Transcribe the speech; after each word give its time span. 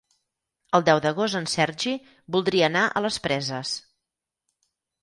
El 0.77 0.85
deu 0.87 1.01
d'agost 1.03 1.39
en 1.41 1.45
Sergi 1.53 1.93
voldria 2.37 2.71
anar 2.73 2.87
a 2.87 3.05
les 3.09 3.21
Preses. 3.29 3.77